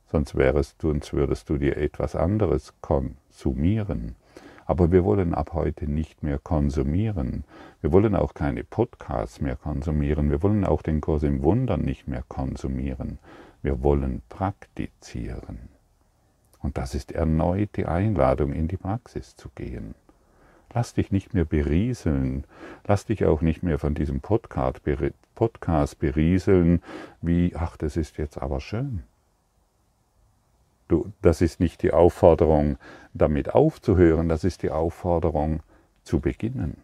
Sonst 0.06 0.35
wärest 0.35 0.82
du, 0.82 0.88
sonst 0.88 1.14
würdest 1.14 1.49
du 1.49 1.56
dir 1.56 1.78
etwas 1.78 2.16
anderes 2.16 2.75
konsumieren. 2.82 4.14
Aber 4.66 4.92
wir 4.92 5.04
wollen 5.04 5.35
ab 5.35 5.54
heute 5.54 5.90
nicht 5.90 6.23
mehr 6.23 6.38
konsumieren. 6.38 7.44
Wir 7.80 7.92
wollen 7.92 8.14
auch 8.14 8.35
keine 8.35 8.62
Podcasts 8.62 9.40
mehr 9.40 9.56
konsumieren. 9.56 10.30
Wir 10.30 10.42
wollen 10.42 10.64
auch 10.64 10.82
den 10.82 11.00
Kurs 11.00 11.23
im 11.23 11.42
Wunder 11.42 11.78
nicht 11.78 12.09
mehr 12.09 12.23
konsumieren. 12.28 13.18
Wir 13.62 13.83
wollen 13.83 14.23
praktizieren. 14.28 15.69
Und 16.61 16.78
das 16.78 16.95
ist 16.95 17.12
erneut 17.12 17.71
die 17.76 17.87
Einladung, 17.87 18.52
in 18.52 18.69
die 18.69 18.76
Praxis 18.76 19.37
zu 19.37 19.49
gehen. 19.54 19.95
Lass 20.75 20.95
dich 20.95 21.11
nicht 21.11 21.35
mehr 21.35 21.45
berieseln. 21.45 22.45
Lass 22.87 23.04
dich 23.07 23.25
auch 23.25 23.42
nicht 23.42 23.62
mehr 23.62 23.78
von 23.78 23.95
diesem 23.95 24.21
Podcast, 24.21 24.83
berieseln, 25.99 26.83
wie, 27.21 27.54
ach, 27.57 27.76
das 27.76 27.97
ist 27.97 28.16
jetzt 28.16 28.38
aber 28.38 28.61
schön. 28.61 29.02
Du, 30.88 31.12
das 31.21 31.40
ist 31.40 31.61
nicht 31.61 31.83
die 31.83 31.92
Aufforderung, 31.92 32.78
damit 33.14 33.54
aufzuhören, 33.54 34.28
das 34.28 34.45
ist 34.45 34.62
die 34.62 34.71
Aufforderung, 34.71 35.62
zu 36.04 36.21
beginnen. 36.21 36.78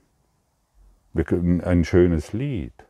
Ein 1.15 1.85
schönes 1.85 2.33
Lied. 2.33 2.88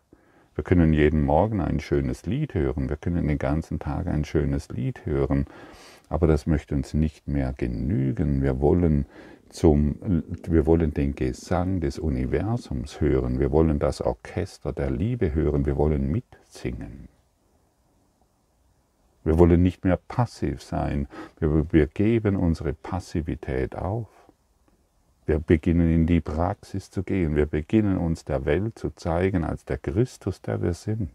Wir 0.58 0.64
können 0.64 0.92
jeden 0.92 1.22
Morgen 1.22 1.60
ein 1.60 1.78
schönes 1.78 2.26
Lied 2.26 2.52
hören. 2.52 2.88
Wir 2.88 2.96
können 2.96 3.28
den 3.28 3.38
ganzen 3.38 3.78
Tag 3.78 4.08
ein 4.08 4.24
schönes 4.24 4.70
Lied 4.70 5.06
hören. 5.06 5.46
Aber 6.08 6.26
das 6.26 6.48
möchte 6.48 6.74
uns 6.74 6.94
nicht 6.94 7.28
mehr 7.28 7.54
genügen. 7.56 8.42
Wir 8.42 8.60
wollen, 8.60 9.06
zum, 9.50 10.24
wir 10.48 10.66
wollen 10.66 10.92
den 10.92 11.14
Gesang 11.14 11.78
des 11.78 12.00
Universums 12.00 13.00
hören. 13.00 13.38
Wir 13.38 13.52
wollen 13.52 13.78
das 13.78 14.00
Orchester 14.00 14.72
der 14.72 14.90
Liebe 14.90 15.32
hören. 15.32 15.64
Wir 15.64 15.76
wollen 15.76 16.10
mitsingen. 16.10 17.06
Wir 19.22 19.38
wollen 19.38 19.62
nicht 19.62 19.84
mehr 19.84 20.00
passiv 20.08 20.60
sein. 20.60 21.06
Wir, 21.38 21.72
wir 21.72 21.86
geben 21.86 22.34
unsere 22.34 22.72
Passivität 22.72 23.76
auf. 23.76 24.08
Wir 25.28 25.40
beginnen 25.40 25.92
in 25.92 26.06
die 26.06 26.22
Praxis 26.22 26.90
zu 26.90 27.02
gehen. 27.02 27.36
Wir 27.36 27.44
beginnen 27.44 27.98
uns 27.98 28.24
der 28.24 28.46
Welt 28.46 28.78
zu 28.78 28.88
zeigen 28.88 29.44
als 29.44 29.66
der 29.66 29.76
Christus, 29.76 30.40
der 30.40 30.62
wir 30.62 30.72
sind. 30.72 31.10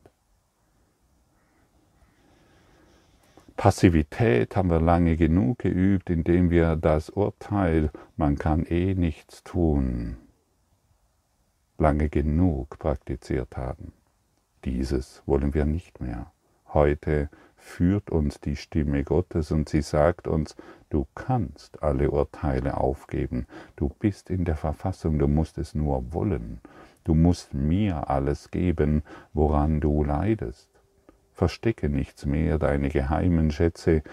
Passivität 3.57 4.55
haben 4.55 4.69
wir 4.69 4.79
lange 4.79 5.17
genug 5.17 5.57
geübt, 5.57 6.11
indem 6.11 6.51
wir 6.51 6.75
das 6.75 7.09
Urteil, 7.09 7.89
man 8.15 8.37
kann 8.37 8.67
eh 8.67 8.93
nichts 8.93 9.43
tun, 9.43 10.17
lange 11.79 12.07
genug 12.09 12.77
praktiziert 12.77 13.57
haben. 13.57 13.93
Dieses 14.63 15.23
wollen 15.25 15.55
wir 15.55 15.65
nicht 15.65 16.01
mehr. 16.01 16.31
Heute 16.67 17.31
führt 17.55 18.11
uns 18.11 18.39
die 18.39 18.57
Stimme 18.57 19.03
Gottes 19.03 19.51
und 19.51 19.69
sie 19.69 19.81
sagt 19.81 20.27
uns, 20.27 20.55
du 20.93 21.07
kannst 21.15 21.81
alle 21.81 22.11
Urteile 22.11 22.77
aufgeben, 22.77 23.47
du 23.75 23.89
bist 23.89 24.29
in 24.29 24.45
der 24.45 24.55
Verfassung, 24.55 25.17
du 25.17 25.27
musst 25.27 25.57
es 25.57 25.73
nur 25.73 26.13
wollen, 26.13 26.61
du 27.03 27.15
musst 27.15 27.55
mir 27.55 28.09
alles 28.09 28.51
geben, 28.51 29.01
woran 29.33 29.81
du 29.81 30.03
leidest. 30.03 30.69
Verstecke 31.31 31.89
nichts 31.89 32.27
mehr, 32.27 32.59
deine 32.59 32.89
geheimen 32.89 33.49
Schätze, 33.49 34.03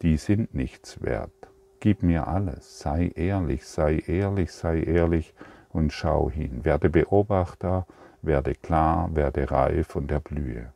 die 0.00 0.16
sind 0.16 0.54
nichts 0.54 1.02
wert. 1.02 1.32
Gib 1.80 2.02
mir 2.02 2.26
alles, 2.26 2.78
sei 2.78 3.12
ehrlich, 3.14 3.66
sei 3.66 3.98
ehrlich, 4.06 4.52
sei 4.52 4.82
ehrlich 4.82 5.34
und 5.68 5.92
schau 5.92 6.30
hin. 6.30 6.64
Werde 6.64 6.88
Beobachter, 6.88 7.86
werde 8.22 8.54
klar, 8.54 9.14
werde 9.14 9.50
reif 9.50 9.96
und 9.96 10.10
erblühe. 10.10 10.72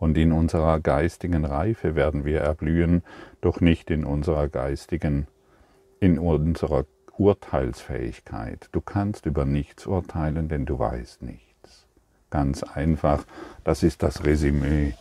Und 0.00 0.16
in 0.16 0.32
unserer 0.32 0.80
geistigen 0.80 1.44
Reife 1.44 1.94
werden 1.94 2.24
wir 2.24 2.40
erblühen, 2.40 3.02
doch 3.42 3.60
nicht 3.60 3.90
in 3.90 4.04
unserer 4.04 4.48
geistigen, 4.48 5.26
in 6.00 6.18
unserer 6.18 6.86
Urteilsfähigkeit. 7.18 8.70
Du 8.72 8.80
kannst 8.80 9.26
über 9.26 9.44
nichts 9.44 9.86
urteilen, 9.86 10.48
denn 10.48 10.64
du 10.64 10.78
weißt 10.78 11.20
nichts. 11.20 11.86
Ganz 12.30 12.62
einfach, 12.62 13.26
das 13.62 13.82
ist 13.82 14.02
das 14.02 14.24
Resümee. 14.24 14.94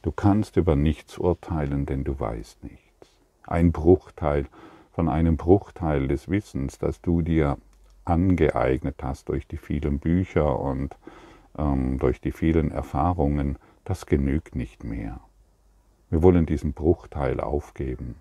Du 0.00 0.10
kannst 0.10 0.56
über 0.56 0.74
nichts 0.74 1.18
urteilen, 1.18 1.84
denn 1.84 2.02
du 2.02 2.18
weißt 2.18 2.64
nichts. 2.64 2.80
Ein 3.46 3.72
Bruchteil 3.72 4.46
von 4.92 5.10
einem 5.10 5.36
Bruchteil 5.36 6.08
des 6.08 6.30
Wissens, 6.30 6.78
das 6.78 7.02
du 7.02 7.20
dir 7.20 7.58
angeeignet 8.06 8.96
hast 9.02 9.28
durch 9.28 9.46
die 9.46 9.58
vielen 9.58 9.98
Bücher 9.98 10.58
und 10.58 10.96
ähm, 11.58 11.98
durch 11.98 12.22
die 12.22 12.32
vielen 12.32 12.70
Erfahrungen, 12.70 13.58
das 13.84 14.06
genügt 14.06 14.56
nicht 14.56 14.84
mehr. 14.84 15.20
Wir 16.10 16.22
wollen 16.22 16.46
diesen 16.46 16.72
Bruchteil 16.72 17.40
aufgeben 17.40 18.16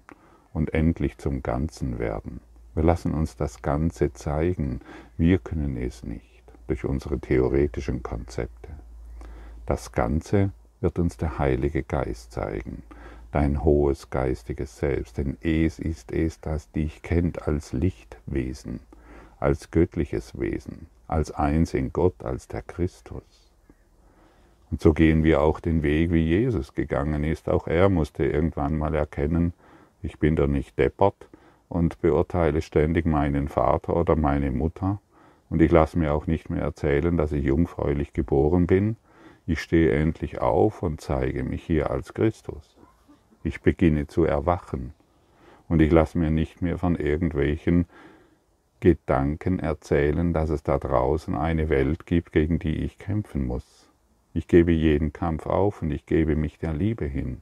und 0.53 0.73
endlich 0.73 1.17
zum 1.17 1.43
Ganzen 1.43 1.99
werden. 1.99 2.41
Wir 2.75 2.83
lassen 2.83 3.13
uns 3.13 3.35
das 3.35 3.61
Ganze 3.61 4.13
zeigen. 4.13 4.81
Wir 5.17 5.37
können 5.37 5.77
es 5.77 6.03
nicht 6.03 6.43
durch 6.67 6.85
unsere 6.85 7.19
theoretischen 7.19 8.03
Konzepte. 8.03 8.69
Das 9.65 9.91
Ganze 9.91 10.51
wird 10.81 10.99
uns 10.99 11.17
der 11.17 11.39
Heilige 11.39 11.83
Geist 11.83 12.31
zeigen, 12.31 12.83
dein 13.31 13.63
hohes 13.63 14.09
geistiges 14.09 14.77
Selbst, 14.77 15.17
denn 15.17 15.37
es 15.41 15.79
ist 15.79 16.11
es, 16.11 16.41
das 16.41 16.71
dich 16.71 17.01
kennt 17.01 17.47
als 17.47 17.73
Lichtwesen, 17.73 18.79
als 19.39 19.71
göttliches 19.71 20.37
Wesen, 20.39 20.87
als 21.07 21.31
eins 21.31 21.73
in 21.73 21.93
Gott, 21.93 22.23
als 22.23 22.47
der 22.47 22.63
Christus. 22.63 23.42
Und 24.73 24.81
so 24.81 24.91
gehen 24.91 25.23
wir 25.23 25.39
auch 25.39 25.59
den 25.59 25.83
Weg, 25.83 26.11
wie 26.11 26.25
Jesus 26.25 26.73
gegangen 26.73 27.23
ist. 27.23 27.47
Auch 27.47 27.67
er 27.67 27.89
musste 27.89 28.25
irgendwann 28.25 28.75
mal 28.75 28.95
erkennen, 28.95 29.53
ich 30.01 30.17
bin 30.17 30.35
da 30.35 30.47
nicht 30.47 30.79
deppert 30.79 31.29
und 31.69 32.01
beurteile 32.01 32.59
ständig 32.63 33.05
meinen 33.05 33.49
Vater 33.49 33.95
oder 33.95 34.15
meine 34.15 34.49
Mutter. 34.49 34.99
Und 35.51 35.61
ich 35.61 35.71
lasse 35.71 35.99
mir 35.99 36.11
auch 36.11 36.25
nicht 36.25 36.49
mehr 36.49 36.63
erzählen, 36.63 37.15
dass 37.17 37.33
ich 37.33 37.45
jungfräulich 37.45 38.13
geboren 38.13 38.65
bin. 38.65 38.95
Ich 39.45 39.61
stehe 39.61 39.91
endlich 39.91 40.41
auf 40.41 40.81
und 40.81 41.01
zeige 41.01 41.43
mich 41.43 41.61
hier 41.61 41.91
als 41.91 42.15
Christus. 42.15 42.75
Ich 43.43 43.61
beginne 43.61 44.07
zu 44.07 44.23
erwachen. 44.23 44.95
Und 45.69 45.83
ich 45.83 45.91
lasse 45.91 46.17
mir 46.17 46.31
nicht 46.31 46.63
mehr 46.63 46.79
von 46.79 46.95
irgendwelchen 46.95 47.85
Gedanken 48.79 49.59
erzählen, 49.59 50.33
dass 50.33 50.49
es 50.49 50.63
da 50.63 50.79
draußen 50.79 51.35
eine 51.35 51.69
Welt 51.69 52.07
gibt, 52.07 52.31
gegen 52.31 52.57
die 52.57 52.77
ich 52.77 52.97
kämpfen 52.97 53.45
muss. 53.45 53.82
Ich 54.33 54.47
gebe 54.47 54.71
jeden 54.71 55.13
Kampf 55.13 55.45
auf 55.45 55.81
und 55.81 55.91
ich 55.91 56.05
gebe 56.05 56.35
mich 56.35 56.57
der 56.59 56.73
Liebe 56.73 57.05
hin. 57.05 57.41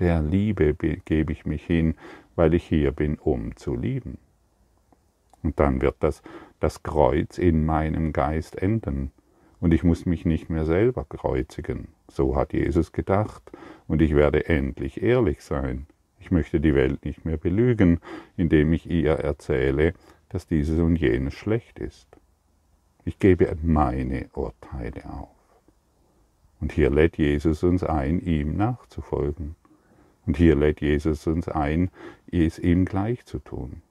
der 0.00 0.22
Liebe 0.22 0.74
gebe 1.04 1.32
ich 1.32 1.44
mich 1.46 1.64
hin, 1.64 1.94
weil 2.34 2.54
ich 2.54 2.64
hier 2.64 2.92
bin, 2.92 3.18
um 3.18 3.56
zu 3.56 3.76
lieben. 3.76 4.18
Und 5.42 5.60
dann 5.60 5.80
wird 5.82 5.96
das, 6.00 6.22
das 6.58 6.82
Kreuz 6.82 7.38
in 7.38 7.64
meinem 7.64 8.12
Geist 8.12 8.56
enden. 8.56 9.12
Und 9.60 9.74
ich 9.74 9.84
muss 9.84 10.06
mich 10.06 10.24
nicht 10.24 10.48
mehr 10.50 10.64
selber 10.64 11.04
kreuzigen. 11.04 11.88
So 12.08 12.34
hat 12.34 12.52
Jesus 12.52 12.92
gedacht. 12.92 13.42
Und 13.86 14.00
ich 14.02 14.14
werde 14.14 14.48
endlich 14.48 15.02
ehrlich 15.02 15.42
sein. 15.42 15.86
Ich 16.18 16.30
möchte 16.30 16.60
die 16.60 16.74
Welt 16.74 17.04
nicht 17.04 17.24
mehr 17.24 17.36
belügen, 17.36 18.00
indem 18.36 18.72
ich 18.72 18.88
ihr 18.90 19.12
erzähle, 19.12 19.94
dass 20.30 20.46
dieses 20.46 20.78
und 20.78 20.96
jenes 20.96 21.34
schlecht 21.34 21.78
ist. 21.78 22.08
Ich 23.04 23.18
gebe 23.18 23.54
meine 23.62 24.28
Urteile 24.34 25.04
auf. 25.10 25.39
Und 26.60 26.72
hier 26.72 26.90
lädt 26.90 27.16
Jesus 27.16 27.62
uns 27.62 27.82
ein, 27.82 28.20
ihm 28.20 28.56
nachzufolgen. 28.56 29.56
Und 30.26 30.36
hier 30.36 30.54
lädt 30.54 30.80
Jesus 30.80 31.26
uns 31.26 31.48
ein, 31.48 31.90
es 32.30 32.58
ihm 32.58 32.84
gleich 32.84 33.24
zu 33.24 33.38
tun. 33.38 33.82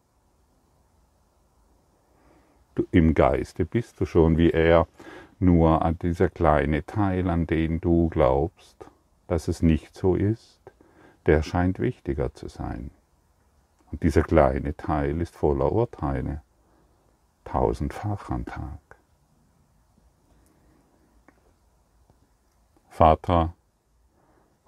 Du, 2.76 2.86
Im 2.92 3.14
Geiste 3.14 3.66
bist 3.66 4.00
du 4.00 4.06
schon 4.06 4.38
wie 4.38 4.52
er, 4.52 4.88
nur 5.40 5.82
an 5.84 5.98
dieser 6.00 6.30
kleine 6.30 6.86
Teil, 6.86 7.30
an 7.30 7.48
den 7.48 7.82
du 7.82 8.10
glaubst, 8.10 8.86
dass 9.28 9.48
es 9.48 9.62
nicht 9.62 9.96
so 9.96 10.16
ist, 10.16 10.60
der 11.26 11.44
scheint 11.44 11.80
wichtiger 11.80 12.34
zu 12.34 12.48
sein. 12.48 12.92
Und 13.92 14.04
dieser 14.04 14.24
kleine 14.24 14.76
Teil 14.78 15.20
ist 15.22 15.36
voller 15.36 15.72
Urteile, 15.72 16.42
tausendfach 17.46 18.30
am 18.30 18.46
Tag. 18.46 18.89
Vater, 23.00 23.54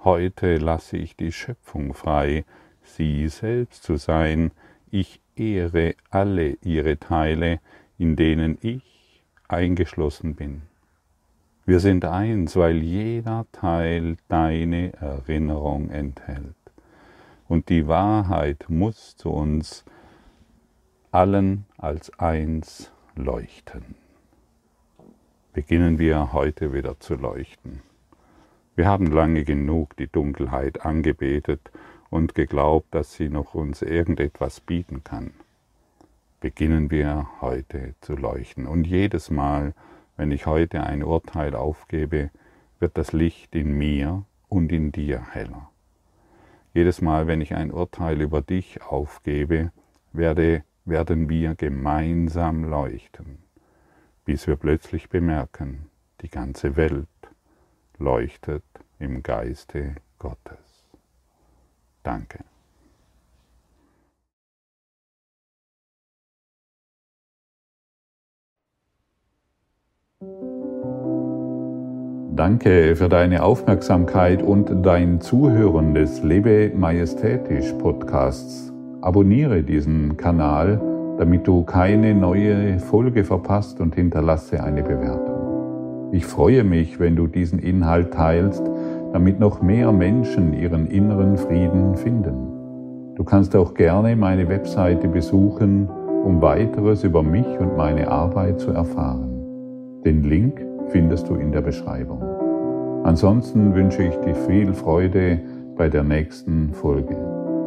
heute 0.05 0.55
lasse 0.55 0.95
ich 0.95 1.17
die 1.17 1.33
Schöpfung 1.33 1.93
frei, 1.93 2.45
sie 2.81 3.27
selbst 3.27 3.83
zu 3.83 3.97
sein, 3.97 4.51
ich 4.89 5.19
ehre 5.35 5.95
alle 6.09 6.51
ihre 6.63 6.97
Teile, 6.97 7.59
in 7.97 8.15
denen 8.15 8.57
ich 8.61 9.21
eingeschlossen 9.49 10.35
bin. 10.35 10.61
Wir 11.65 11.81
sind 11.81 12.05
eins, 12.05 12.55
weil 12.55 12.77
jeder 12.77 13.47
Teil 13.51 14.15
deine 14.29 14.93
Erinnerung 14.93 15.89
enthält. 15.89 16.55
Und 17.49 17.67
die 17.67 17.89
Wahrheit 17.89 18.63
muss 18.69 19.17
zu 19.17 19.29
uns 19.29 19.83
allen 21.11 21.65
als 21.77 22.17
eins 22.17 22.93
leuchten. 23.13 23.95
Beginnen 25.51 25.99
wir 25.99 26.31
heute 26.31 26.71
wieder 26.71 26.97
zu 26.97 27.15
leuchten. 27.15 27.90
Wir 28.75 28.87
haben 28.87 29.07
lange 29.07 29.43
genug 29.43 29.97
die 29.97 30.07
Dunkelheit 30.07 30.85
angebetet 30.85 31.71
und 32.09 32.35
geglaubt, 32.35 32.87
dass 32.95 33.13
sie 33.13 33.27
noch 33.27 33.53
uns 33.53 33.81
irgendetwas 33.81 34.61
bieten 34.61 35.03
kann. 35.03 35.33
Beginnen 36.39 36.89
wir 36.89 37.27
heute 37.41 37.95
zu 37.99 38.15
leuchten. 38.15 38.65
Und 38.65 38.85
jedes 38.87 39.29
Mal, 39.29 39.73
wenn 40.15 40.31
ich 40.31 40.45
heute 40.45 40.83
ein 40.83 41.03
Urteil 41.03 41.53
aufgebe, 41.53 42.31
wird 42.79 42.97
das 42.97 43.11
Licht 43.11 43.55
in 43.55 43.77
mir 43.77 44.25
und 44.47 44.71
in 44.71 44.91
dir 44.91 45.21
heller. 45.31 45.69
Jedes 46.73 47.01
Mal, 47.01 47.27
wenn 47.27 47.41
ich 47.41 47.53
ein 47.53 47.71
Urteil 47.71 48.21
über 48.21 48.41
dich 48.41 48.81
aufgebe, 48.81 49.71
werde, 50.13 50.63
werden 50.85 51.29
wir 51.29 51.55
gemeinsam 51.55 52.63
leuchten, 52.63 53.39
bis 54.23 54.47
wir 54.47 54.55
plötzlich 54.55 55.09
bemerken, 55.09 55.89
die 56.21 56.29
ganze 56.29 56.77
Welt 56.77 57.07
leuchtet 58.01 58.63
im 58.99 59.23
Geiste 59.23 59.95
Gottes. 60.19 60.83
Danke. 62.03 62.39
Danke 72.35 72.95
für 72.95 73.09
deine 73.09 73.43
Aufmerksamkeit 73.43 74.41
und 74.41 74.83
dein 74.83 75.21
Zuhören 75.21 75.93
des 75.93 76.23
Lebe 76.23 76.71
Majestätisch 76.75 77.71
Podcasts. 77.73 78.71
Abonniere 79.01 79.63
diesen 79.63 80.17
Kanal, 80.17 80.81
damit 81.17 81.45
du 81.45 81.63
keine 81.63 82.15
neue 82.15 82.79
Folge 82.79 83.23
verpasst 83.23 83.79
und 83.79 83.95
hinterlasse 83.95 84.63
eine 84.63 84.81
Bewertung. 84.81 85.30
Ich 86.13 86.25
freue 86.25 86.65
mich, 86.65 86.99
wenn 86.99 87.15
du 87.15 87.27
diesen 87.27 87.59
Inhalt 87.59 88.13
teilst, 88.13 88.63
damit 89.13 89.39
noch 89.39 89.61
mehr 89.61 89.91
Menschen 89.93 90.53
ihren 90.53 90.87
inneren 90.87 91.37
Frieden 91.37 91.95
finden. 91.95 93.15
Du 93.15 93.23
kannst 93.23 93.55
auch 93.55 93.73
gerne 93.73 94.15
meine 94.17 94.49
Webseite 94.49 95.07
besuchen, 95.07 95.87
um 96.25 96.41
weiteres 96.41 97.03
über 97.03 97.23
mich 97.23 97.47
und 97.59 97.77
meine 97.77 98.09
Arbeit 98.09 98.59
zu 98.59 98.71
erfahren. 98.71 99.29
Den 100.03 100.23
Link 100.23 100.65
findest 100.89 101.29
du 101.29 101.35
in 101.35 101.51
der 101.51 101.61
Beschreibung. 101.61 102.21
Ansonsten 103.03 103.73
wünsche 103.73 104.03
ich 104.03 104.15
dir 104.17 104.35
viel 104.35 104.73
Freude 104.73 105.39
bei 105.77 105.87
der 105.87 106.03
nächsten 106.03 106.73
Folge. 106.73 107.15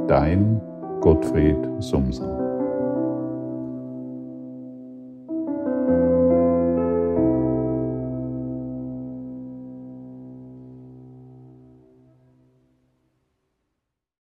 Dein 0.07 0.61
Gottfried 1.01 1.57
Sumser. 1.79 2.44